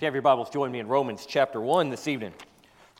[0.00, 2.32] If you have your Bibles, join me in Romans chapter 1 this evening.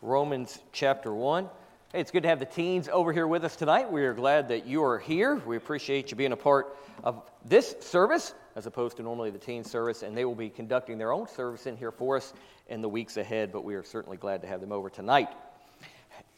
[0.03, 1.49] Romans chapter 1.
[1.93, 3.91] Hey, it's good to have the teens over here with us tonight.
[3.91, 5.37] We are glad that you are here.
[5.47, 9.65] We appreciate you being a part of this service as opposed to normally the teen
[9.65, 12.35] service, and they will be conducting their own service in here for us
[12.69, 15.31] in the weeks ahead, but we are certainly glad to have them over tonight.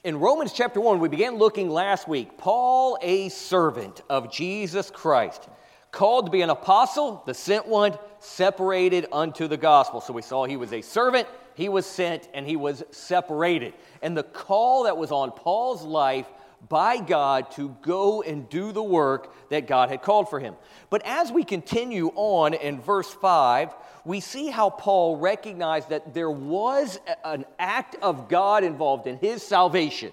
[0.04, 2.38] In Romans chapter 1, we began looking last week.
[2.38, 5.48] Paul, a servant of Jesus Christ
[5.92, 10.00] called to be an apostle, the sent one, separated unto the gospel.
[10.00, 13.74] So we saw he was a servant, he was sent, and he was separated.
[14.00, 16.26] And the call that was on Paul's life
[16.68, 20.54] by God to go and do the work that God had called for him.
[20.90, 26.30] But as we continue on in verse 5, we see how Paul recognized that there
[26.30, 30.12] was an act of God involved in his salvation.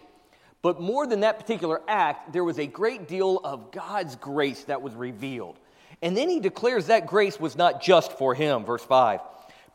[0.62, 4.82] But more than that particular act, there was a great deal of God's grace that
[4.82, 5.58] was revealed.
[6.02, 9.20] And then he declares that grace was not just for him, verse 5,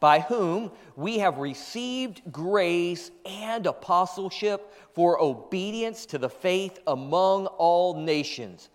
[0.01, 8.01] by whom we have received grace and apostleship for obedience to the faith among all
[8.01, 8.71] nations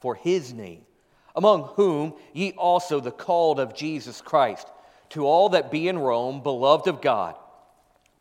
[0.00, 0.82] for his name,
[1.34, 4.68] among whom ye also the called of Jesus Christ,
[5.10, 7.36] to all that be in Rome, beloved of God,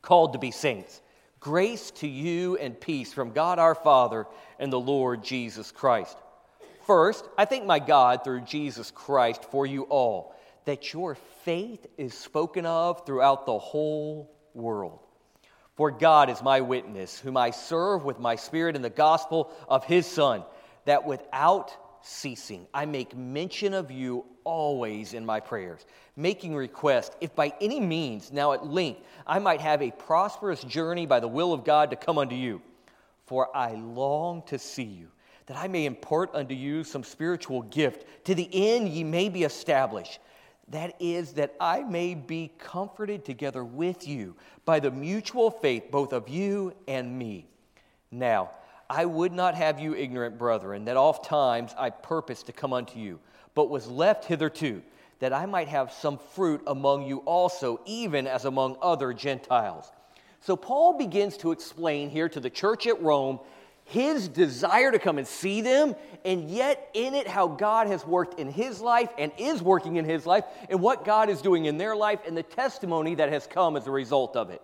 [0.01, 1.01] called to be saints.
[1.39, 4.27] Grace to you and peace from God our Father
[4.59, 6.17] and the Lord Jesus Christ.
[6.85, 12.13] First, I thank my God through Jesus Christ for you all, that your faith is
[12.13, 14.99] spoken of throughout the whole world.
[15.75, 19.83] For God is my witness, whom I serve with my spirit in the gospel of
[19.83, 20.43] his Son,
[20.85, 25.85] that without ceasing I make mention of you always in my prayers,
[26.15, 31.05] making request, if by any means now at length I might have a prosperous journey
[31.05, 32.61] by the will of God to come unto you.
[33.27, 35.07] For I long to see you
[35.51, 39.43] that I may impart unto you some spiritual gift, to the end ye may be
[39.43, 40.19] established.
[40.69, 46.13] That is, that I may be comforted together with you by the mutual faith both
[46.13, 47.47] of you and me.
[48.11, 48.51] Now,
[48.89, 52.97] I would not have you ignorant, brethren, that oft times I purposed to come unto
[52.97, 53.19] you,
[53.53, 54.81] but was left hitherto,
[55.19, 59.91] that I might have some fruit among you also, even as among other Gentiles.
[60.39, 63.41] So Paul begins to explain here to the church at Rome
[63.91, 68.39] his desire to come and see them, and yet in it, how God has worked
[68.39, 71.77] in his life and is working in his life, and what God is doing in
[71.77, 74.61] their life, and the testimony that has come as a result of it.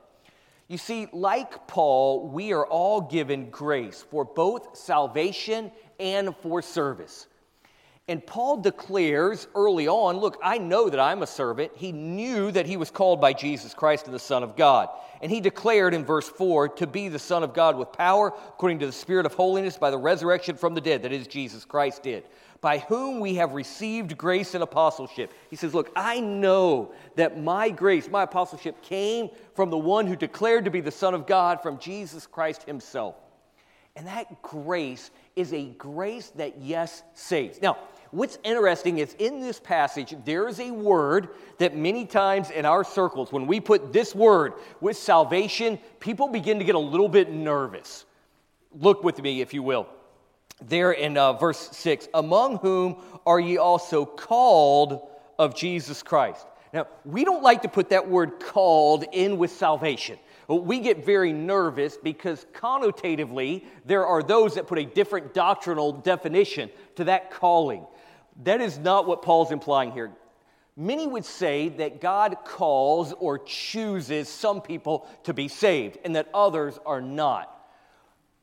[0.70, 7.28] You see, like Paul, we are all given grace for both salvation and for service.
[8.10, 11.74] And Paul declares early on look, I know that I'm a servant.
[11.76, 14.88] He knew that he was called by Jesus Christ to the Son of God.
[15.22, 18.80] And he declared in verse 4 to be the Son of God with power, according
[18.80, 22.04] to the Spirit of holiness, by the resurrection from the dead, that is, Jesus Christ
[22.04, 22.24] did,
[22.62, 25.34] by whom we have received grace and apostleship.
[25.50, 30.16] He says, Look, I know that my grace, my apostleship came from the one who
[30.16, 33.16] declared to be the Son of God, from Jesus Christ himself.
[33.98, 37.60] And that grace is a grace that, yes, saves.
[37.62, 37.78] Now,
[38.12, 42.84] what's interesting is in this passage, there is a word that many times in our
[42.84, 47.32] circles, when we put this word with salvation, people begin to get a little bit
[47.32, 48.06] nervous.
[48.72, 49.88] Look with me, if you will.
[50.62, 55.08] There in uh, verse 6 Among whom are ye also called
[55.38, 56.46] of Jesus Christ.
[56.74, 60.18] Now, we don't like to put that word called in with salvation
[60.56, 66.70] we get very nervous because connotatively, there are those that put a different doctrinal definition
[66.96, 67.86] to that calling.
[68.44, 70.12] That is not what Paul's implying here.
[70.76, 76.30] Many would say that God calls or chooses some people to be saved and that
[76.34, 77.54] others are not.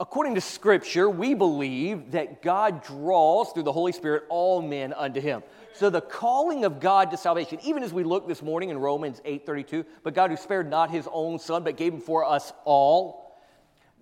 [0.01, 5.21] According to Scripture, we believe that God draws through the Holy Spirit all men unto
[5.21, 5.45] Him.
[5.75, 9.21] So the calling of God to salvation, even as we look this morning in Romans
[9.25, 13.24] 8:32, but God who spared not his own son but gave him for us all,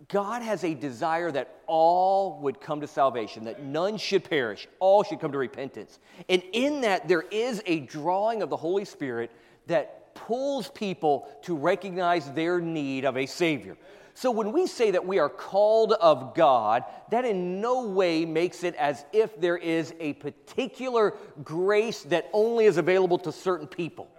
[0.09, 5.05] God has a desire that all would come to salvation, that none should perish, all
[5.05, 5.99] should come to repentance.
[6.29, 9.31] And in that there is a drawing of the Holy Spirit
[9.67, 13.77] that pulls people to recognize their need of a savior.
[14.15, 18.63] So when we say that we are called of God, that in no way makes
[18.63, 24.11] it as if there is a particular grace that only is available to certain people.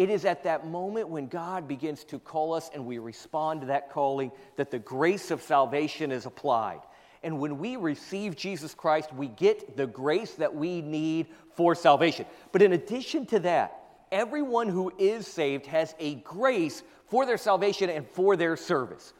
[0.00, 3.66] It is at that moment when God begins to call us and we respond to
[3.66, 6.80] that calling that the grace of salvation is applied.
[7.22, 12.24] And when we receive Jesus Christ, we get the grace that we need for salvation.
[12.50, 13.78] But in addition to that,
[14.10, 19.12] everyone who is saved has a grace for their salvation and for their service.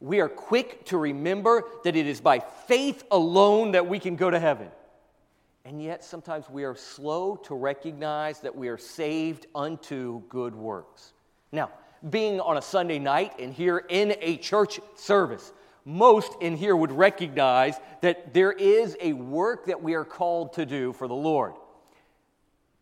[0.00, 4.30] We are quick to remember that it is by faith alone that we can go
[4.30, 4.70] to heaven.
[5.66, 11.14] And yet, sometimes we are slow to recognize that we are saved unto good works.
[11.52, 11.70] Now,
[12.10, 15.54] being on a Sunday night and here in a church service,
[15.86, 20.66] most in here would recognize that there is a work that we are called to
[20.66, 21.54] do for the Lord.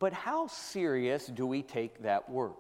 [0.01, 2.57] But how serious do we take that work?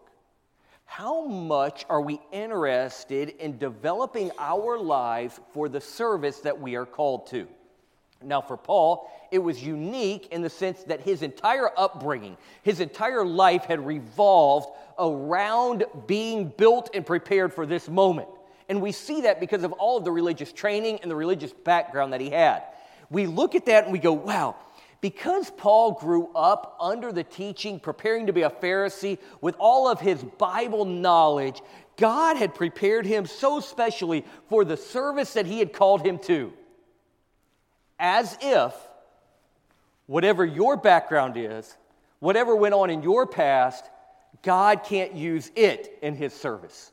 [0.84, 6.86] How much are we interested in developing our lives for the service that we are
[6.86, 7.48] called to?
[8.24, 13.24] Now, for Paul, it was unique in the sense that his entire upbringing, his entire
[13.24, 18.28] life had revolved around being built and prepared for this moment.
[18.68, 22.12] And we see that because of all of the religious training and the religious background
[22.12, 22.62] that he had.
[23.10, 24.56] We look at that and we go, wow,
[25.00, 30.00] because Paul grew up under the teaching, preparing to be a Pharisee with all of
[30.00, 31.60] his Bible knowledge,
[31.96, 36.52] God had prepared him so specially for the service that he had called him to
[38.02, 38.74] as if
[40.06, 41.78] whatever your background is,
[42.18, 43.88] whatever went on in your past,
[44.42, 46.90] God can't use it in His service.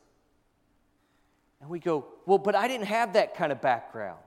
[1.59, 4.19] And we go, well, but I didn't have that kind of background.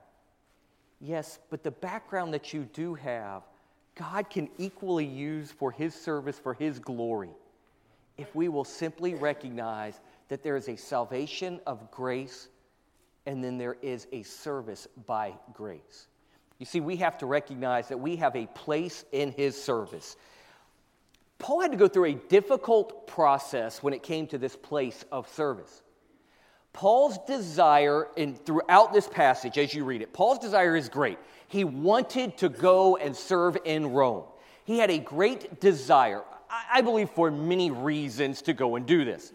[0.99, 3.43] Yes, but the background that you do have,
[3.95, 7.31] God can equally use for His service, for His glory,
[8.17, 12.49] if we will simply recognize that there is a salvation of grace
[13.25, 16.07] and then there is a service by grace.
[16.63, 20.15] You see, we have to recognize that we have a place in his service.
[21.37, 25.27] Paul had to go through a difficult process when it came to this place of
[25.27, 25.81] service.
[26.71, 31.17] Paul's desire, and throughout this passage, as you read it, Paul's desire is great.
[31.49, 34.23] He wanted to go and serve in Rome.
[34.63, 39.33] He had a great desire, I believe, for many reasons to go and do this.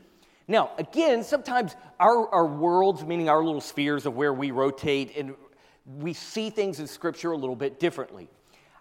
[0.50, 5.34] Now, again, sometimes our, our worlds, meaning our little spheres of where we rotate and
[5.96, 8.28] we see things in Scripture a little bit differently.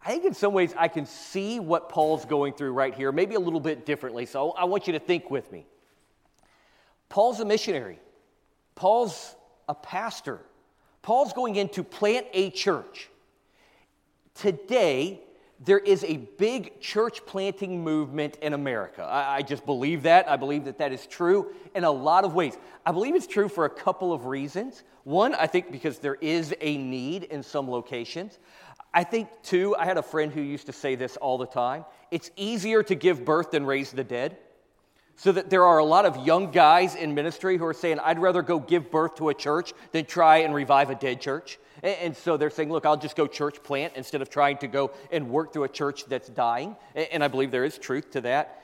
[0.04, 3.36] I think in some ways I can see what Paul's going through right here, maybe
[3.36, 4.25] a little bit differently.
[4.25, 5.65] So I want you to think with me.
[7.09, 8.00] Paul's a missionary,
[8.75, 9.36] Paul's
[9.69, 10.42] a pastor,
[11.01, 13.09] Paul's going in to plant a church.
[14.36, 15.21] Today,
[15.59, 19.01] there is a big church planting movement in America.
[19.04, 20.30] I, I, just believe that.
[20.30, 22.56] I believe that that is true in a lot of ways.
[22.86, 24.83] I believe it's true for a couple of reasons.
[25.04, 28.38] One, I think because there is a need in some locations.
[28.94, 31.86] I think, two, I had a friend who used to say this all the time
[32.12, 34.38] it's easier to give birth than raise the dead.
[35.19, 38.19] So that there are a lot of young guys in ministry who are saying, I'd
[38.19, 41.57] rather go give birth to a church than try and revive a dead church.
[41.83, 44.91] And so they're saying, look, I'll just go church plant instead of trying to go
[45.12, 46.75] and work through a church that's dying.
[46.95, 48.63] And I believe there is truth to that.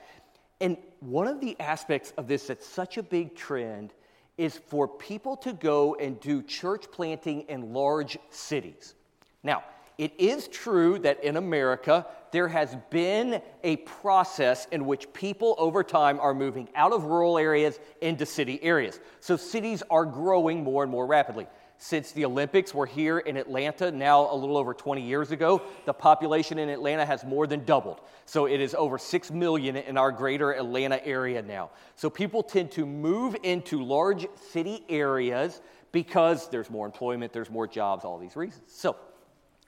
[0.60, 3.92] And one of the aspects of this that's such a big trend
[4.36, 8.94] is for people to go and do church planting in large cities.
[9.42, 9.62] Now,
[9.96, 15.84] it is true that in America, there has been a process in which people over
[15.84, 18.98] time are moving out of rural areas into city areas.
[19.20, 21.46] So cities are growing more and more rapidly
[21.78, 25.62] since the Olympics were here in Atlanta now a little over 20 years ago.
[25.84, 28.00] The population in Atlanta has more than doubled.
[28.24, 31.70] So it is over 6 million in our greater Atlanta area now.
[31.96, 35.60] So people tend to move into large city areas
[35.92, 38.72] because there's more employment, there's more jobs, all these reasons.
[38.72, 38.96] So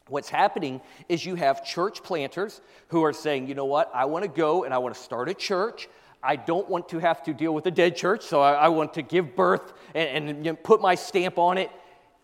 [0.09, 4.23] What's happening is you have church planters who are saying, you know what, I want
[4.23, 5.89] to go and I want to start a church.
[6.23, 8.95] I don't want to have to deal with a dead church, so I, I want
[8.95, 11.71] to give birth and, and put my stamp on it.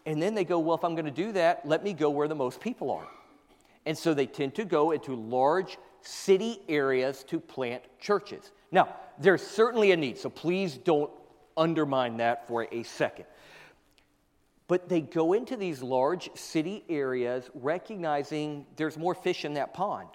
[0.05, 2.29] And then they go, well, if I'm going to do that, let me go where
[2.29, 3.07] the most people are.
[3.87, 8.51] And so they tend to go into large city areas to plant churches.
[8.71, 11.11] Now, there's certainly a need, so please don't
[11.57, 13.27] undermine that for a second.
[14.69, 20.09] But they go into these large city areas recognizing there's more fish in that pond.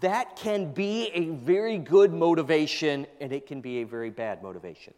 [0.00, 4.94] That can be a very good motivation, and it can be a very bad motivation.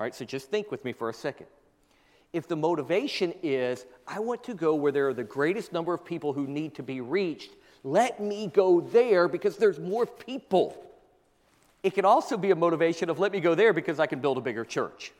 [0.00, 1.46] All right, so just think with me for a second.
[2.32, 6.06] If the motivation is, I want to go where there are the greatest number of
[6.06, 7.50] people who need to be reached,
[7.84, 10.82] let me go there because there's more people.
[11.82, 14.38] It can also be a motivation of, let me go there because I can build
[14.38, 15.12] a bigger church.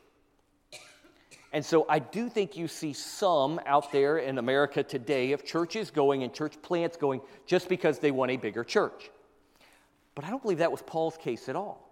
[1.53, 5.91] And so I do think you see some out there in America today of churches
[5.91, 9.11] going and church plants going just because they want a bigger church.
[10.15, 11.90] But I don't believe that was Paul's case at all.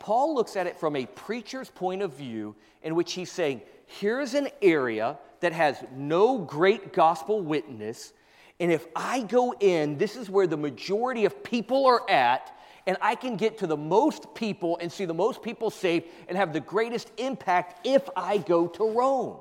[0.00, 4.34] Paul looks at it from a preacher's point of view, in which he's saying, here's
[4.34, 8.12] an area that has no great gospel witness,
[8.60, 12.54] and if I go in, this is where the majority of people are at,
[12.86, 16.36] and I can get to the most people and see the most people saved and
[16.36, 19.38] have the greatest impact if I go to Rome.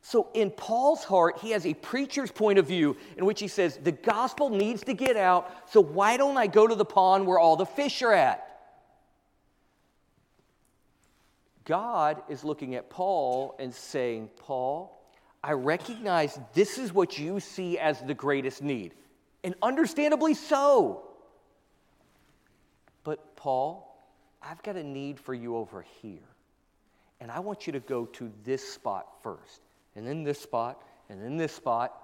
[0.00, 3.76] So, in Paul's heart, he has a preacher's point of view in which he says,
[3.82, 7.40] The gospel needs to get out, so why don't I go to the pond where
[7.40, 8.47] all the fish are at?
[11.68, 14.98] God is looking at Paul and saying, Paul,
[15.44, 18.94] I recognize this is what you see as the greatest need,
[19.44, 21.04] and understandably so.
[23.04, 23.84] But, Paul,
[24.42, 26.18] I've got a need for you over here.
[27.20, 29.60] And I want you to go to this spot first,
[29.94, 31.94] and then this spot, and then this spot.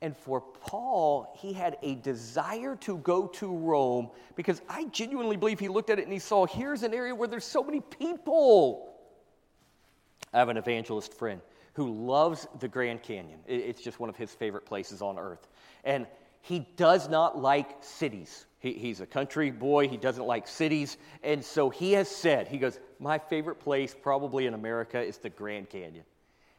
[0.00, 5.58] And for Paul, he had a desire to go to Rome because I genuinely believe
[5.58, 8.94] he looked at it and he saw here's an area where there's so many people.
[10.32, 11.40] I have an evangelist friend
[11.72, 13.40] who loves the Grand Canyon.
[13.46, 15.48] It's just one of his favorite places on earth.
[15.84, 16.06] And
[16.42, 18.46] he does not like cities.
[18.60, 19.88] He, he's a country boy.
[19.88, 20.96] He doesn't like cities.
[21.22, 25.30] And so he has said, he goes, My favorite place probably in America is the
[25.30, 26.04] Grand Canyon.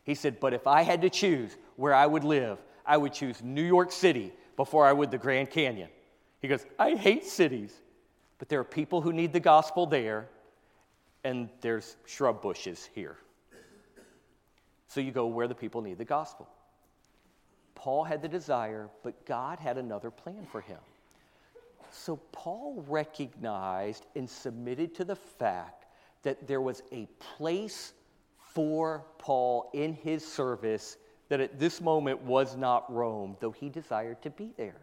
[0.03, 3.43] He said, But if I had to choose where I would live, I would choose
[3.43, 5.89] New York City before I would the Grand Canyon.
[6.41, 7.71] He goes, I hate cities,
[8.39, 10.27] but there are people who need the gospel there,
[11.23, 13.17] and there's shrub bushes here.
[14.87, 16.49] So you go where the people need the gospel.
[17.75, 20.79] Paul had the desire, but God had another plan for him.
[21.91, 25.85] So Paul recognized and submitted to the fact
[26.23, 27.93] that there was a place
[28.37, 30.97] for Paul in his service
[31.29, 34.81] that at this moment was not Rome, though he desired to be there.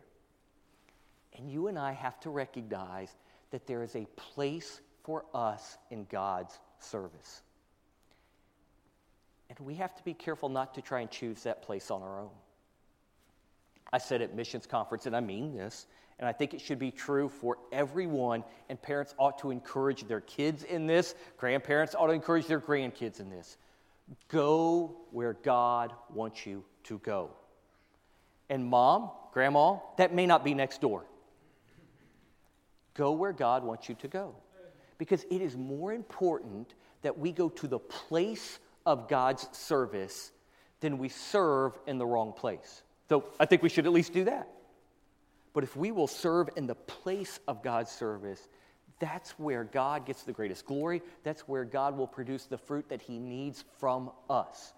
[1.37, 3.15] And you and I have to recognize
[3.51, 7.43] that there is a place for us in God's service.
[9.49, 12.21] And we have to be careful not to try and choose that place on our
[12.21, 12.31] own.
[13.93, 15.87] I said at missions conference, and I mean this,
[16.19, 20.23] and I think it should be true for everyone, and parents ought to encourage their
[20.23, 23.59] kids in this, grandparents ought to encourage their grandkids in this.
[24.29, 27.31] Go where God wants you to go.
[28.49, 31.05] And mom, grandma, that may not be next door.
[32.95, 34.35] Go where God wants you to go.
[34.99, 40.31] Because it is more important that we go to the place of God's service
[40.81, 42.83] than we serve in the wrong place.
[43.09, 44.49] So I think we should at least do that.
[45.53, 48.49] But if we will serve in the place of God's service,
[48.99, 51.03] that's where God gets the greatest glory.
[51.23, 54.73] That's where God will produce the fruit that He needs from us.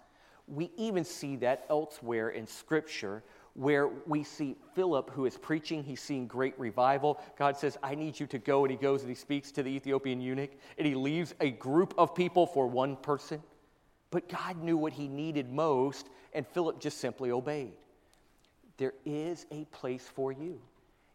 [0.47, 3.23] We even see that elsewhere in Scripture
[3.53, 7.19] where we see Philip, who is preaching, he's seeing great revival.
[7.37, 8.63] God says, I need you to go.
[8.63, 11.93] And he goes and he speaks to the Ethiopian eunuch, and he leaves a group
[11.97, 13.41] of people for one person.
[14.11, 17.73] But God knew what he needed most, and Philip just simply obeyed.
[18.77, 20.61] There is a place for you.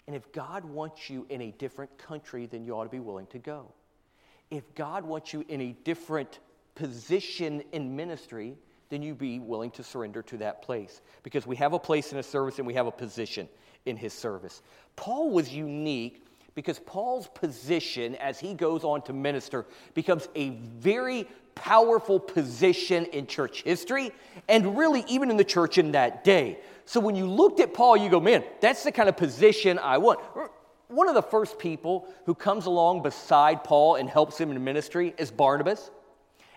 [0.06, 3.26] And if God wants you in a different country, then you ought to be willing
[3.28, 3.72] to go.
[4.50, 6.40] If God wants you in a different
[6.74, 8.56] position in ministry,
[8.90, 11.00] then you be willing to surrender to that place.
[11.22, 13.48] Because we have a place in a service and we have a position
[13.86, 14.62] in his service.
[14.96, 16.23] Paul was unique
[16.54, 23.26] because Paul's position as he goes on to minister becomes a very powerful position in
[23.26, 24.12] church history
[24.48, 26.58] and really even in the church in that day.
[26.84, 29.98] So when you looked at Paul, you go, man, that's the kind of position I
[29.98, 30.20] want.
[30.88, 35.14] One of the first people who comes along beside Paul and helps him in ministry
[35.18, 35.90] is Barnabas.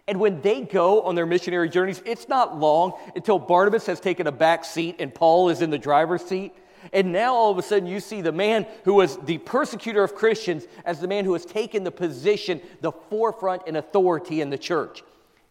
[0.07, 4.27] And when they go on their missionary journeys, it's not long until Barnabas has taken
[4.27, 6.53] a back seat and Paul is in the driver's seat.
[6.93, 10.15] And now all of a sudden you see the man who was the persecutor of
[10.15, 14.57] Christians as the man who has taken the position, the forefront and authority in the
[14.57, 15.03] church.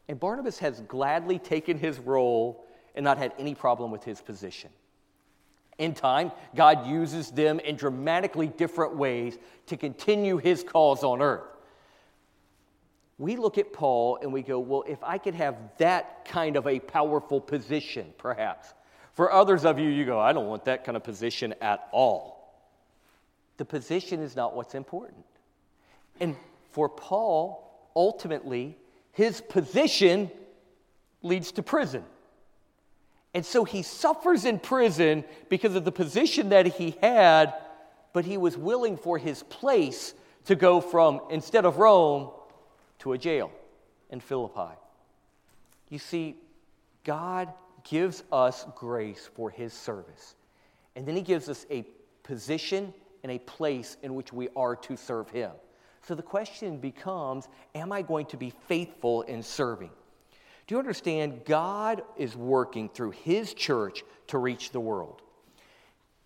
[0.08, 4.70] And Barnabas has gladly taken his role and not had any problem with his position.
[5.78, 11.44] In time, God uses them in dramatically different ways to continue his cause on earth.
[13.18, 16.66] We look at Paul and we go, well, if I could have that kind of
[16.66, 18.72] a powerful position, perhaps.
[19.16, 22.54] For others of you, you go, I don't want that kind of position at all.
[23.56, 25.24] The position is not what's important.
[26.20, 26.36] And
[26.72, 28.76] for Paul, ultimately,
[29.12, 30.30] his position
[31.22, 32.04] leads to prison.
[33.32, 37.54] And so he suffers in prison because of the position that he had,
[38.12, 40.12] but he was willing for his place
[40.44, 42.32] to go from, instead of Rome,
[42.98, 43.50] to a jail
[44.10, 44.74] in Philippi.
[45.88, 46.36] You see,
[47.02, 47.50] God
[47.88, 50.34] gives us grace for his service.
[50.94, 51.84] And then he gives us a
[52.22, 55.52] position and a place in which we are to serve him.
[56.06, 59.90] So the question becomes Am I going to be faithful in serving?
[60.66, 61.44] Do you understand?
[61.44, 65.22] God is working through His church to reach the world.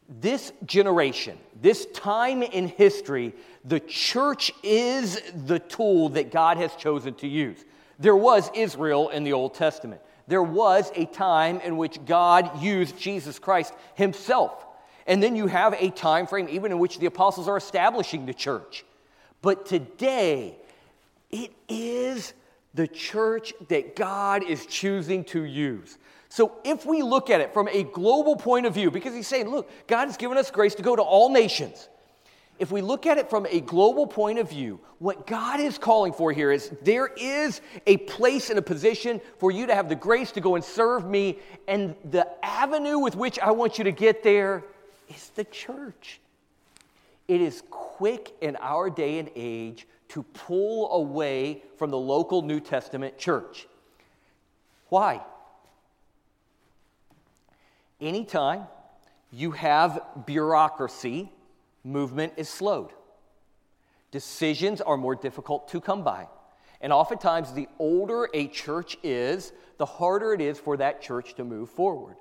[0.08, 7.14] This generation, this time in history, the church is the tool that God has chosen
[7.14, 7.64] to use.
[7.98, 10.00] There was Israel in the Old Testament.
[10.30, 14.64] There was a time in which God used Jesus Christ Himself.
[15.04, 18.32] And then you have a time frame even in which the apostles are establishing the
[18.32, 18.84] church.
[19.42, 20.54] But today,
[21.32, 22.32] it is
[22.74, 25.98] the church that God is choosing to use.
[26.28, 29.48] So, if we look at it from a global point of view, because he's saying,
[29.48, 31.88] look, God has given us grace to go to all nations.
[32.60, 36.12] If we look at it from a global point of view, what God is calling
[36.12, 39.94] for here is there is a place and a position for you to have the
[39.94, 43.92] grace to go and serve me, and the avenue with which I want you to
[43.92, 44.62] get there
[45.08, 46.20] is the church.
[47.28, 52.60] It is quick in our day and age to pull away from the local New
[52.60, 53.66] Testament church.
[54.90, 55.22] Why?
[58.02, 58.66] Anytime
[59.32, 61.32] you have bureaucracy,
[61.84, 62.90] movement is slowed.
[64.10, 66.26] Decisions are more difficult to come by.
[66.80, 71.44] And oftentimes, the older a church is, the harder it is for that church to
[71.44, 72.16] move forward.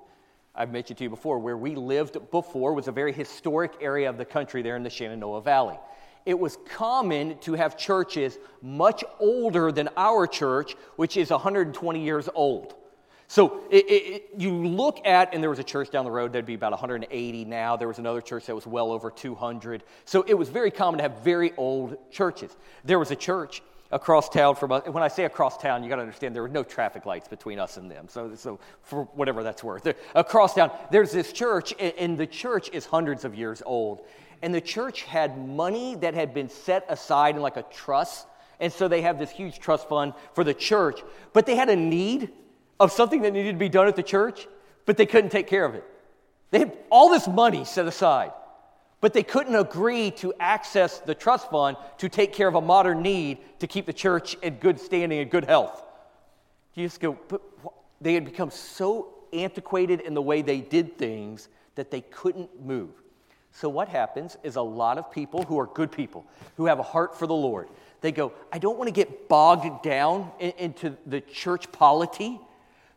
[0.54, 4.18] I've mentioned to you before, where we lived before was a very historic area of
[4.18, 5.78] the country there in the Shenandoah Valley.
[6.26, 12.28] It was common to have churches much older than our church, which is 120 years
[12.34, 12.74] old.
[13.30, 16.46] So it, it, you look at, and there was a church down the road that'd
[16.46, 17.76] be about 180 now.
[17.76, 19.84] There was another church that was well over 200.
[20.04, 22.50] So it was very common to have very old churches.
[22.84, 24.82] There was a church across town from us.
[24.88, 27.60] When I say across town, you got to understand there were no traffic lights between
[27.60, 28.08] us and them.
[28.08, 32.26] So, so for whatever that's worth, there, across town, there's this church, and, and the
[32.26, 34.04] church is hundreds of years old.
[34.42, 38.26] And the church had money that had been set aside in like a trust.
[38.58, 41.00] And so they have this huge trust fund for the church.
[41.32, 42.32] But they had a need
[42.80, 44.48] of something that needed to be done at the church,
[44.86, 45.84] but they couldn't take care of it.
[46.50, 48.32] They had all this money set aside,
[49.00, 53.02] but they couldn't agree to access the trust fund to take care of a modern
[53.02, 55.84] need to keep the church in good standing and good health.
[56.74, 57.42] You just go, but
[58.00, 62.90] they had become so antiquated in the way they did things that they couldn't move.
[63.52, 66.24] So, what happens is a lot of people who are good people,
[66.56, 67.68] who have a heart for the Lord,
[68.00, 72.40] they go, I don't want to get bogged down in, into the church polity.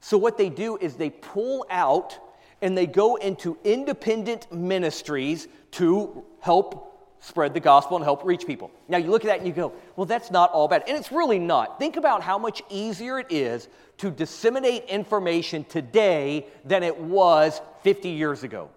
[0.04, 2.20] So, what they do is they pull out
[2.62, 8.70] and they go into independent ministries to help spread the gospel and help reach people.
[8.90, 10.84] Now, you look at that and you go, well, that's not all bad.
[10.90, 11.80] And it's really not.
[11.80, 18.10] Think about how much easier it is to disseminate information today than it was 50
[18.10, 18.70] years ago.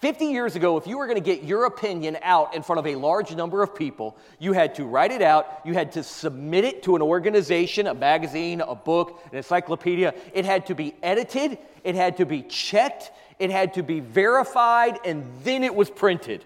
[0.00, 2.86] 50 years ago, if you were going to get your opinion out in front of
[2.86, 6.64] a large number of people, you had to write it out, you had to submit
[6.64, 10.14] it to an organization, a magazine, a book, an encyclopedia.
[10.34, 14.98] It had to be edited, it had to be checked, it had to be verified,
[15.02, 16.44] and then it was printed.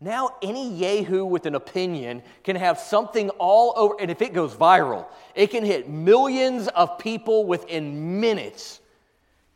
[0.00, 4.54] Now, any Yahoo with an opinion can have something all over, and if it goes
[4.54, 8.80] viral, it can hit millions of people within minutes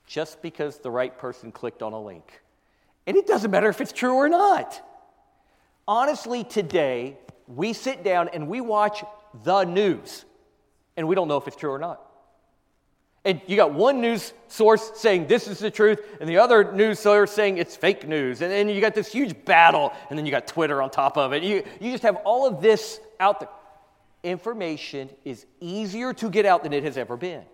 [0.06, 2.42] just because the right person clicked on a link.
[3.06, 4.82] And it doesn't matter if it's true or not.
[5.86, 7.16] Honestly, today,
[7.46, 9.04] we sit down and we watch
[9.44, 10.24] the news,
[10.96, 12.02] and we don't know if it's true or not.
[13.24, 17.00] And you got one news source saying this is the truth, and the other news
[17.00, 18.40] source saying it's fake news.
[18.40, 21.32] And then you got this huge battle, and then you got Twitter on top of
[21.32, 21.42] it.
[21.42, 23.48] You, you just have all of this out there.
[24.22, 27.44] Information is easier to get out than it has ever been.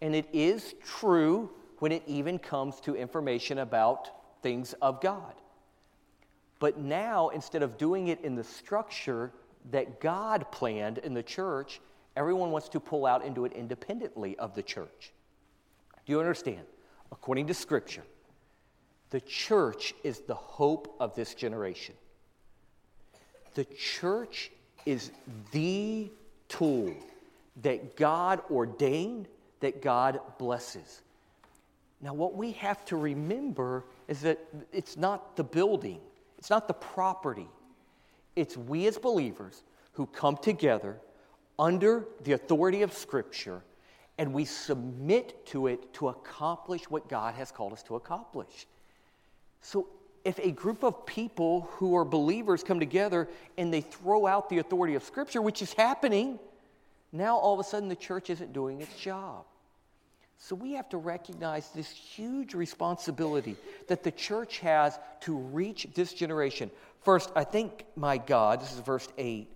[0.00, 4.10] And it is true when it even comes to information about
[4.42, 5.34] things of God.
[6.58, 9.32] But now, instead of doing it in the structure
[9.70, 11.80] that God planned in the church,
[12.16, 15.12] everyone wants to pull out and do it independently of the church.
[16.06, 16.64] Do you understand?
[17.12, 18.04] According to Scripture,
[19.10, 21.94] the church is the hope of this generation.
[23.54, 24.50] The church
[24.84, 25.10] is
[25.52, 26.10] the
[26.48, 26.94] tool
[27.62, 29.28] that God ordained,
[29.60, 31.02] that God blesses.
[32.06, 34.38] Now, what we have to remember is that
[34.72, 35.98] it's not the building,
[36.38, 37.48] it's not the property.
[38.36, 41.00] It's we as believers who come together
[41.58, 43.60] under the authority of Scripture
[44.18, 48.68] and we submit to it to accomplish what God has called us to accomplish.
[49.60, 49.88] So,
[50.24, 54.58] if a group of people who are believers come together and they throw out the
[54.58, 56.38] authority of Scripture, which is happening,
[57.10, 59.44] now all of a sudden the church isn't doing its job.
[60.38, 63.56] So we have to recognize this huge responsibility
[63.88, 66.70] that the church has to reach this generation.
[67.02, 69.48] First, I think, my God, this is verse 8,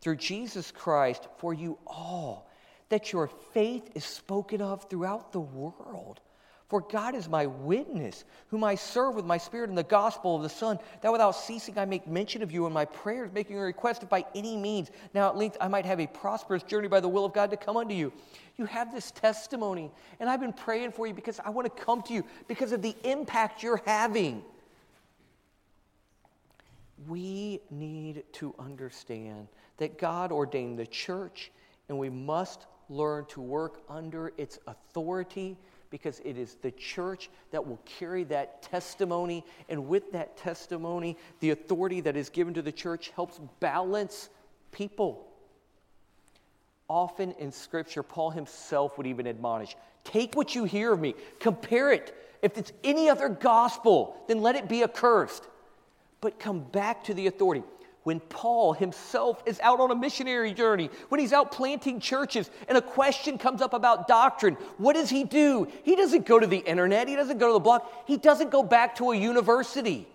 [0.00, 2.50] through Jesus Christ, for you all,
[2.88, 6.20] that your faith is spoken of throughout the world.
[6.70, 10.44] For God is my witness, whom I serve with my spirit in the gospel of
[10.44, 13.60] the Son, that without ceasing I make mention of you in my prayers, making a
[13.60, 17.00] request if by any means, now at length I might have a prosperous journey by
[17.00, 18.12] the will of God to come unto you.
[18.56, 22.02] You have this testimony, and I've been praying for you because I want to come
[22.02, 24.44] to you because of the impact you're having.
[27.08, 31.50] We need to understand that God ordained the church
[31.88, 35.56] and we must learn to work under its authority
[35.90, 39.44] because it is the church that will carry that testimony.
[39.68, 44.28] And with that testimony, the authority that is given to the church helps balance
[44.72, 45.26] people.
[46.88, 51.92] Often in Scripture, Paul himself would even admonish take what you hear of me, compare
[51.92, 52.16] it.
[52.40, 55.46] If it's any other gospel, then let it be accursed.
[56.22, 57.62] But come back to the authority
[58.02, 62.78] when Paul himself is out on a missionary journey, when he's out planting churches, and
[62.78, 65.68] a question comes up about doctrine, what does he do?
[65.82, 68.62] He doesn't go to the internet, he doesn't go to the blog, he doesn't go
[68.62, 70.08] back to a university.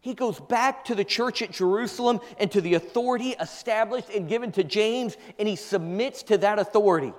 [0.00, 4.52] He goes back to the church at Jerusalem and to the authority established and given
[4.52, 7.14] to James, and he submits to that authority.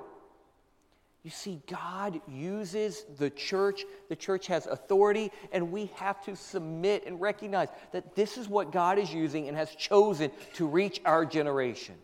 [1.26, 3.84] You see, God uses the church.
[4.10, 8.72] The church has authority, and we have to submit and recognize that this is what
[8.72, 11.96] God is using and has chosen to reach our generation.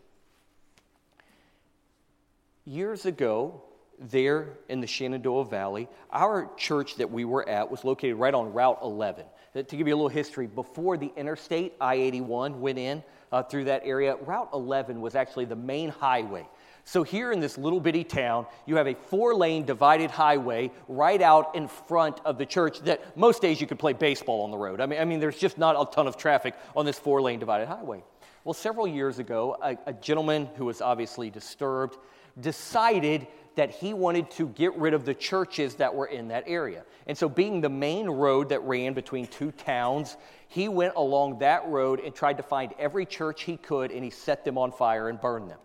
[2.64, 3.62] Years ago,
[4.00, 8.52] there in the Shenandoah Valley, our church that we were at was located right on
[8.52, 9.24] Route 11.
[9.54, 13.66] To give you a little history, before the interstate I 81 went in uh, through
[13.66, 16.48] that area, Route 11 was actually the main highway
[16.84, 21.22] so, here in this little bitty town, you have a four lane divided highway right
[21.22, 24.58] out in front of the church that most days you could play baseball on the
[24.58, 24.80] road.
[24.80, 27.38] I mean, I mean there's just not a ton of traffic on this four lane
[27.38, 28.02] divided highway.
[28.44, 31.96] Well, several years ago, a, a gentleman who was obviously disturbed
[32.40, 36.84] decided that he wanted to get rid of the churches that were in that area.
[37.06, 40.16] And so, being the main road that ran between two towns,
[40.48, 44.10] he went along that road and tried to find every church he could and he
[44.10, 45.60] set them on fire and burned them.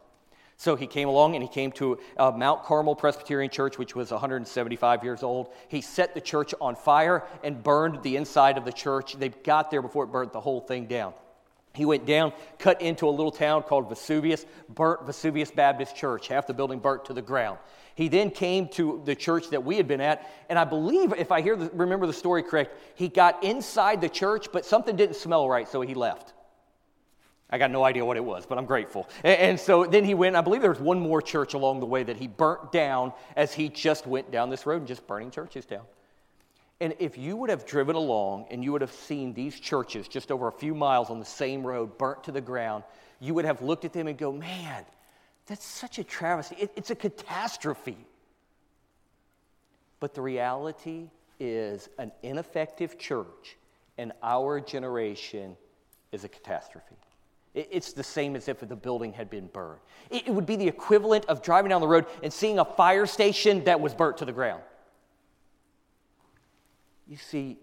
[0.57, 4.09] So he came along and he came to uh, Mount Carmel Presbyterian Church, which was
[4.09, 5.49] 175 years old.
[5.67, 9.13] He set the church on fire and burned the inside of the church.
[9.13, 11.13] They got there before it burnt the whole thing down.
[11.75, 16.27] He went down, cut into a little town called Vesuvius, burnt Vesuvius Baptist Church.
[16.27, 17.59] Half the building burnt to the ground.
[17.93, 21.31] He then came to the church that we had been at, and I believe, if
[21.31, 25.17] I hear the, remember the story correct, he got inside the church, but something didn't
[25.17, 26.33] smell right, so he left.
[27.49, 29.07] I got no idea what it was, but I'm grateful.
[29.23, 31.85] And, and, so then he went, I believe there was one more church along the
[31.85, 35.31] way that he burnt down as he just went down this road and just burning
[35.31, 35.83] churches down.
[36.79, 40.31] And if you would have driven along and you would have seen these churches just
[40.31, 42.83] over a few miles on the same road burnt to the ground,
[43.19, 44.85] you would have looked at them and go, man,
[45.47, 46.55] that's such a travesty.
[46.59, 47.97] It, it's a catastrophe.
[49.99, 53.57] But the reality is, an ineffective church
[53.97, 55.55] in our generation
[56.11, 56.95] is a catastrophe.
[57.57, 59.79] It's the same as if the building had been burned.
[60.11, 63.63] It would be the equivalent of driving down the road and seeing a fire station
[63.63, 64.61] that was burnt to the ground.
[67.07, 67.57] You see,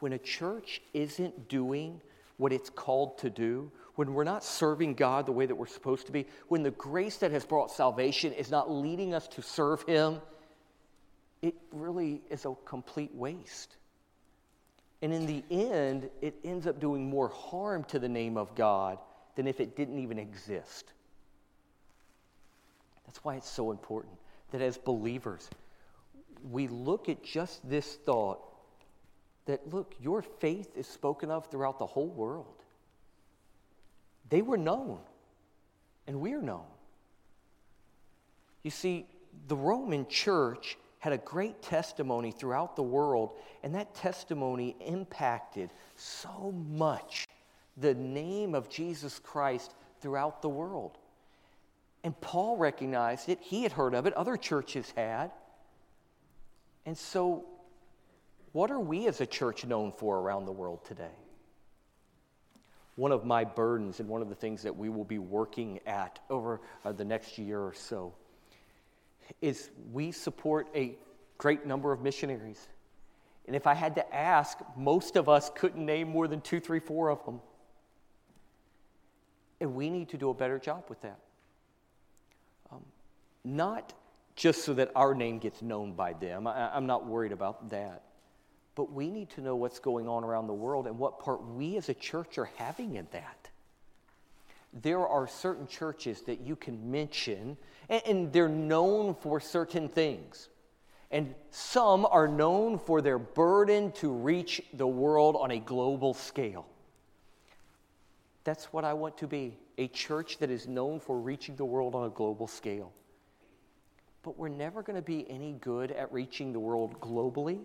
[0.00, 2.00] when a church isn't doing
[2.38, 6.06] what it's called to do, when we're not serving God the way that we're supposed
[6.06, 9.82] to be, when the grace that has brought salvation is not leading us to serve
[9.82, 10.22] Him,
[11.42, 13.76] it really is a complete waste.
[15.02, 18.98] And in the end, it ends up doing more harm to the name of God
[19.38, 20.92] than if it didn't even exist.
[23.06, 24.14] That's why it's so important
[24.50, 25.48] that as believers,
[26.50, 28.40] we look at just this thought
[29.46, 32.64] that, look, your faith is spoken of throughout the whole world.
[34.28, 34.98] They were known,
[36.08, 36.66] and we're known.
[38.64, 39.06] You see,
[39.46, 46.52] the Roman church had a great testimony throughout the world, and that testimony impacted so
[46.66, 47.28] much
[47.80, 50.98] the name of Jesus Christ throughout the world.
[52.04, 53.38] And Paul recognized it.
[53.40, 55.30] He had heard of it, other churches had.
[56.86, 57.44] And so,
[58.52, 61.16] what are we as a church known for around the world today?
[62.96, 66.18] One of my burdens and one of the things that we will be working at
[66.30, 68.14] over uh, the next year or so
[69.40, 70.96] is we support a
[71.36, 72.66] great number of missionaries.
[73.46, 76.80] And if I had to ask, most of us couldn't name more than two, three,
[76.80, 77.40] four of them.
[79.60, 81.18] And we need to do a better job with that.
[82.70, 82.84] Um,
[83.44, 83.92] not
[84.36, 88.02] just so that our name gets known by them, I, I'm not worried about that.
[88.74, 91.76] But we need to know what's going on around the world and what part we
[91.76, 93.50] as a church are having in that.
[94.72, 97.56] There are certain churches that you can mention,
[97.88, 100.48] and, and they're known for certain things.
[101.10, 106.66] And some are known for their burden to reach the world on a global scale.
[108.48, 111.94] That's what I want to be a church that is known for reaching the world
[111.94, 112.94] on a global scale.
[114.22, 117.60] But we're never going to be any good at reaching the world globally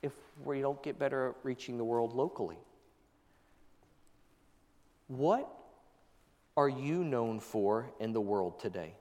[0.00, 2.56] if we don't get better at reaching the world locally.
[5.08, 5.46] What
[6.56, 8.94] are you known for in the world today?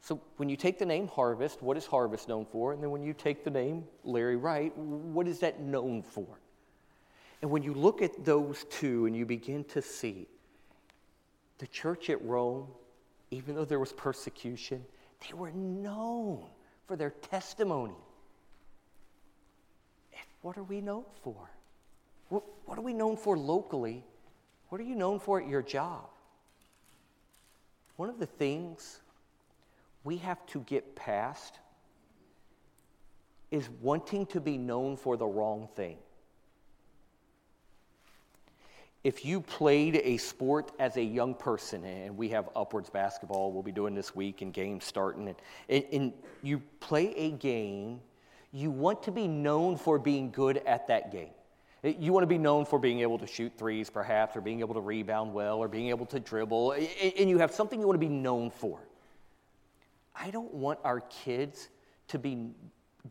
[0.00, 2.72] So when you take the name Harvest, what is Harvest known for?
[2.72, 6.38] And then when you take the name Larry Wright, what is that known for?
[7.44, 10.26] And when you look at those two and you begin to see
[11.58, 12.68] the church at Rome,
[13.30, 14.82] even though there was persecution,
[15.20, 16.46] they were known
[16.86, 17.98] for their testimony.
[20.14, 21.50] And what are we known for?
[22.30, 24.02] What, what are we known for locally?
[24.70, 26.08] What are you known for at your job?
[27.96, 29.02] One of the things
[30.02, 31.58] we have to get past
[33.50, 35.98] is wanting to be known for the wrong thing
[39.04, 43.62] if you played a sport as a young person, and we have upwards basketball we'll
[43.62, 45.34] be doing this week and games starting,
[45.68, 46.12] and, and,
[46.42, 48.00] you play a game,
[48.50, 51.30] you want to be known for being good at that game.
[51.82, 54.74] You want to be known for being able to shoot threes, perhaps, or being able
[54.74, 58.06] to rebound well, or being able to dribble, and you have something you want to
[58.06, 58.80] be known for.
[60.16, 61.68] I don't want our kids
[62.08, 62.52] to be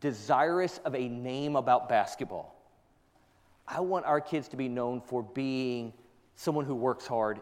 [0.00, 2.53] desirous of a name about basketball.
[3.66, 5.92] I want our kids to be known for being
[6.36, 7.40] someone who works hard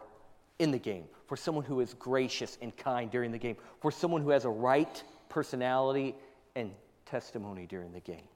[0.59, 4.21] in the game, for someone who is gracious and kind during the game, for someone
[4.21, 6.15] who has a right personality
[6.55, 6.71] and
[7.05, 8.27] testimony during the game.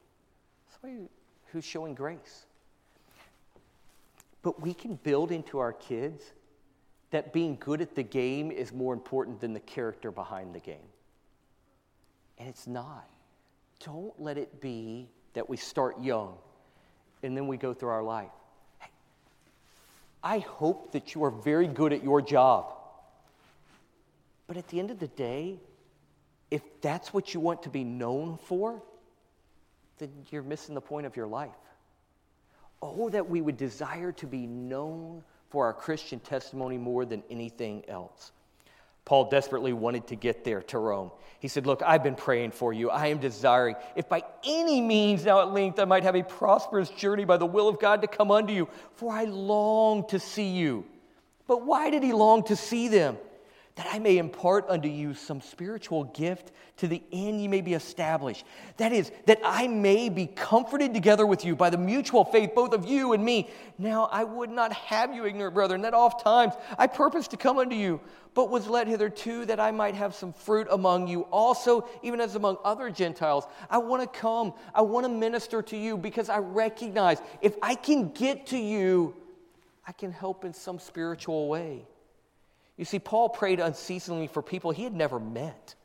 [0.70, 1.08] Somebody
[1.52, 2.46] who's showing grace.
[4.42, 6.24] But we can build into our kids
[7.12, 10.90] that being good at the game is more important than the character behind the game.
[12.38, 13.08] And it's not.
[13.84, 16.36] Don't let it be that we start young
[17.24, 18.30] and then we go through our life.
[20.24, 22.74] I hope that you are very good at your job.
[24.48, 25.60] But at the end of the day,
[26.50, 28.82] if that's what you want to be known for,
[30.00, 31.50] then you're missing the point of your life.
[32.82, 37.84] Oh, that we would desire to be known for our Christian testimony more than anything
[37.88, 38.32] else.
[39.08, 41.12] Paul desperately wanted to get there to Rome.
[41.40, 42.90] He said, Look, I've been praying for you.
[42.90, 46.90] I am desiring, if by any means now at length I might have a prosperous
[46.90, 50.50] journey by the will of God to come unto you, for I long to see
[50.50, 50.84] you.
[51.48, 53.16] But why did he long to see them?
[53.78, 57.76] That I may impart unto you some spiritual gift to the end ye may be
[57.76, 58.44] established.
[58.78, 62.74] That is, that I may be comforted together with you by the mutual faith, both
[62.74, 63.50] of you and me.
[63.78, 67.60] Now I would not have you ignorant, brethren, that oft times I purposed to come
[67.60, 68.02] unto you,
[68.34, 72.34] but was led hitherto that I might have some fruit among you also, even as
[72.34, 73.46] among other Gentiles.
[73.70, 77.76] I want to come, I want to minister to you because I recognize if I
[77.76, 79.16] can get to you,
[79.86, 81.86] I can help in some spiritual way.
[82.78, 85.76] You see, Paul prayed unceasingly for people he had never met.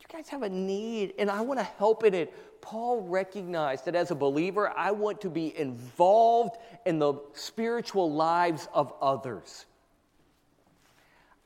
[0.00, 2.32] You guys have a need, and I want to help in it.
[2.60, 8.68] Paul recognized that as a believer, I want to be involved in the spiritual lives
[8.72, 9.66] of others.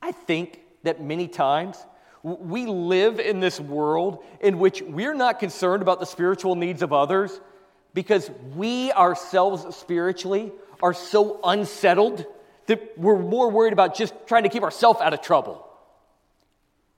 [0.01, 1.77] I think that many times
[2.23, 6.93] we live in this world in which we're not concerned about the spiritual needs of
[6.93, 7.39] others
[7.93, 10.51] because we ourselves spiritually
[10.83, 12.25] are so unsettled
[12.67, 15.67] that we're more worried about just trying to keep ourselves out of trouble.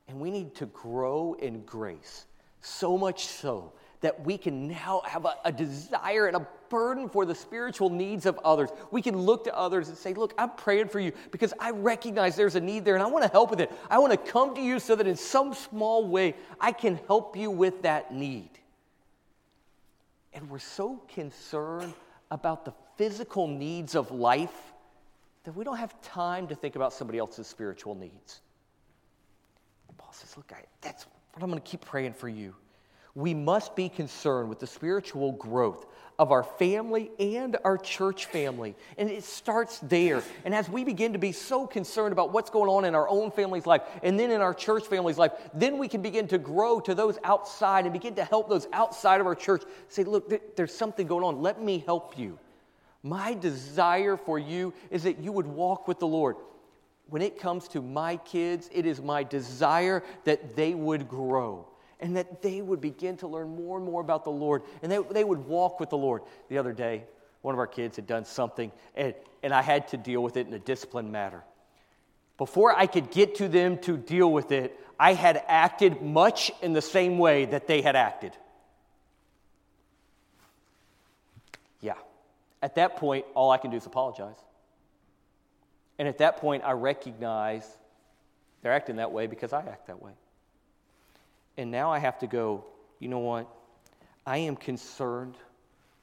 [0.07, 2.25] And we need to grow in grace,
[2.61, 3.73] so much so
[4.03, 8.25] that we can now have a, a, desire and a burden for the spiritual needs
[8.25, 8.69] of others.
[8.91, 12.35] We can look to others and say, Look, I'm praying for you because I recognize
[12.35, 13.71] there's a need there and I want to help with it.
[13.89, 17.37] I want to come to you so that in some small way I can help
[17.37, 18.49] you with that need.
[20.33, 21.93] And we're so concerned
[22.29, 24.72] about the physical needs of life
[25.43, 28.41] that we don't have time to think about somebody else's spiritual needs.
[29.97, 32.55] Paul says, Look, I, that's what I'm going to keep praying for you.
[33.15, 35.85] We must be concerned with the spiritual growth
[36.17, 38.75] of our family and our church family.
[38.97, 40.23] And it starts there.
[40.45, 43.29] And as we begin to be so concerned about what's going on in our own
[43.29, 46.79] family's life and then in our church family's life, then we can begin to grow
[46.81, 49.63] to those outside and begin to help those outside of our church.
[49.89, 51.41] Say, look, there's something going on.
[51.41, 52.39] Let me help you.
[53.03, 56.37] My desire for you is that you would walk with the Lord.
[57.07, 61.67] When it comes to my kids, it is my desire that they would grow
[61.99, 64.99] and that they would begin to learn more and more about the Lord and they,
[65.11, 66.21] they would walk with the Lord.
[66.47, 67.03] The other day,
[67.41, 69.13] one of our kids had done something and,
[69.43, 71.43] and I had to deal with it in a disciplined matter.
[72.37, 76.71] Before I could get to them to deal with it, I had acted much in
[76.71, 78.31] the same way that they had acted.
[82.63, 84.37] At that point, all I can do is apologize.
[85.99, 87.67] And at that point, I recognize
[88.61, 90.13] they're acting that way because I act that way.
[91.57, 92.63] And now I have to go,
[92.99, 93.53] you know what?
[94.25, 95.35] I am concerned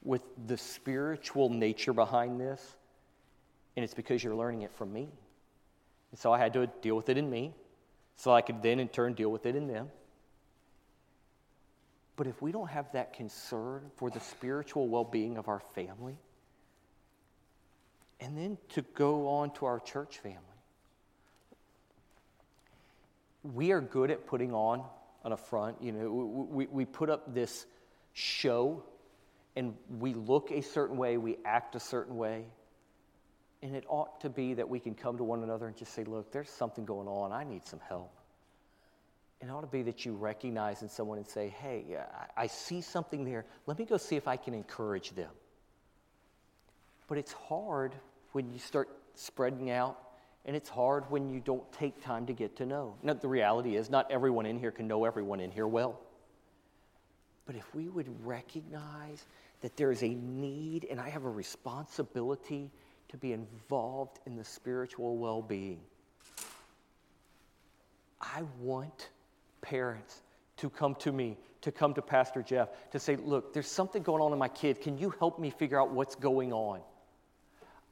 [0.02, 2.62] with the spiritual nature behind this,
[3.74, 5.08] and it's because you're learning it from me.
[6.10, 7.54] And so I had to deal with it in me.
[8.16, 9.88] so I could then in turn deal with it in them.
[12.16, 16.18] But if we don't have that concern for the spiritual well being of our family,
[18.20, 20.38] and then to go on to our church family,
[23.42, 24.82] we are good at putting on
[25.24, 25.76] on a front.
[25.82, 27.66] You know, we, we put up this
[28.12, 28.82] show
[29.56, 32.44] and we look a certain way, we act a certain way.
[33.62, 36.04] And it ought to be that we can come to one another and just say,
[36.04, 37.32] look, there's something going on.
[37.32, 38.10] I need some help.
[39.42, 41.84] It ought to be that you recognize in someone and say, hey,
[42.36, 43.44] I see something there.
[43.66, 45.30] Let me go see if I can encourage them.
[47.06, 47.94] But it's hard
[48.32, 49.98] when you start spreading out,
[50.44, 52.96] and it's hard when you don't take time to get to know.
[53.02, 56.00] Now, the reality is, not everyone in here can know everyone in here well.
[57.46, 59.26] But if we would recognize
[59.60, 62.70] that there is a need and I have a responsibility
[63.08, 65.80] to be involved in the spiritual well being,
[68.20, 69.10] I want
[69.62, 70.22] parents
[70.58, 74.22] to come to me, to come to Pastor Jeff, to say, Look, there's something going
[74.22, 74.80] on in my kid.
[74.80, 76.80] Can you help me figure out what's going on?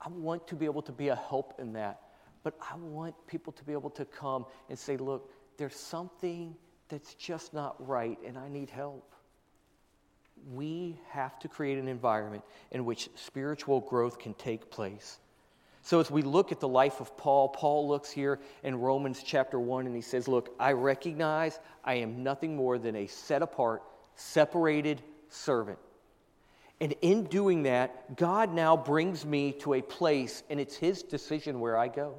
[0.01, 2.01] I want to be able to be a help in that.
[2.43, 6.55] But I want people to be able to come and say, Look, there's something
[6.89, 9.13] that's just not right, and I need help.
[10.55, 15.19] We have to create an environment in which spiritual growth can take place.
[15.83, 19.59] So, as we look at the life of Paul, Paul looks here in Romans chapter
[19.59, 23.83] 1 and he says, Look, I recognize I am nothing more than a set apart,
[24.15, 25.79] separated servant.
[26.81, 31.61] And in doing that, God now brings me to a place, and it's His decision
[31.61, 32.15] where I go.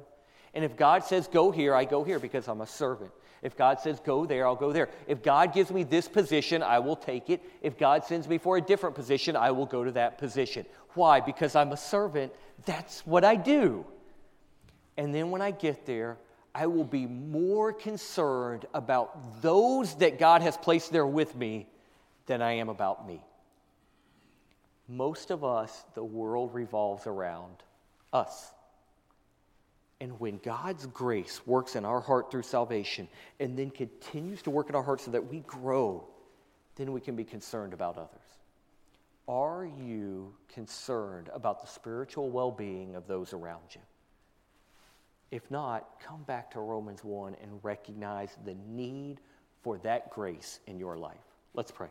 [0.52, 3.10] And if God says, Go here, I go here because I'm a servant.
[3.42, 4.90] If God says, Go there, I'll go there.
[5.06, 7.42] If God gives me this position, I will take it.
[7.62, 10.66] If God sends me for a different position, I will go to that position.
[10.94, 11.20] Why?
[11.20, 12.32] Because I'm a servant.
[12.66, 13.86] That's what I do.
[14.96, 16.18] And then when I get there,
[16.54, 21.68] I will be more concerned about those that God has placed there with me
[22.26, 23.22] than I am about me.
[24.90, 27.62] Most of us, the world revolves around
[28.12, 28.52] us.
[30.00, 33.06] And when God's grace works in our heart through salvation
[33.38, 36.08] and then continues to work in our heart so that we grow,
[36.74, 38.08] then we can be concerned about others.
[39.28, 43.80] Are you concerned about the spiritual well being of those around you?
[45.30, 49.20] If not, come back to Romans 1 and recognize the need
[49.62, 51.14] for that grace in your life.
[51.54, 51.90] Let's pray.